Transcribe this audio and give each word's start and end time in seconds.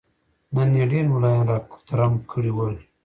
نن 0.55 0.69
يې 0.79 0.85
ډېر 0.91 1.05
ملايان 1.13 1.45
را 1.51 1.57
کوترم 1.71 2.13
کړي 2.31 2.51
ول. 2.53 2.75